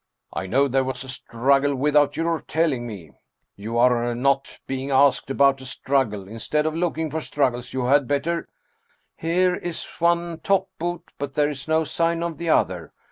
"I 0.33 0.47
know 0.47 0.67
there 0.67 0.83
was 0.83 1.03
a 1.03 1.09
struggle, 1.09 1.75
without 1.75 2.17
your 2.17 2.39
telling 2.41 2.87
me! 2.87 3.11
You 3.55 3.77
are 3.77 4.15
not 4.15 4.57
being 4.65 4.89
asked 4.89 5.29
about 5.29 5.61
a 5.61 5.65
struggle. 5.67 6.27
Instead 6.27 6.65
of 6.65 6.73
looking 6.73 7.11
for 7.11 7.21
struggles, 7.21 7.71
you 7.71 7.85
had 7.85 8.07
better 8.07 8.47
""Here 9.15 9.55
is 9.57 9.85
one 9.99 10.39
top 10.39 10.69
boot, 10.79 11.11
but 11.19 11.35
there 11.35 11.51
is 11.51 11.67
no 11.67 11.83
sign 11.83 12.23
of 12.23 12.39
the 12.39 12.49
other." 12.49 12.93